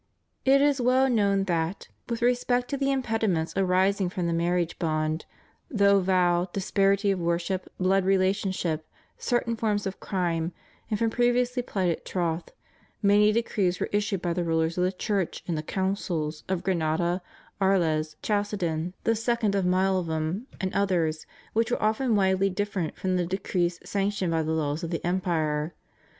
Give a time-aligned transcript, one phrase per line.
[0.45, 4.79] It is well known that, with respect to the impedi ments arising from the marriage
[4.79, 5.27] bond,
[5.69, 8.83] through vow, disparity of worship, blood relationship,
[9.19, 10.53] certain forms of crime,
[10.89, 12.49] and from previously plighted troth,
[13.03, 17.21] many decrees were issued by the rulers of the Church in the Councils of Granada,
[17.61, 23.25] Aries, Chalcedon, the second of Milevimi, and others, which were often widely different from the
[23.27, 25.75] decrees sanctioned by the laws of the empire.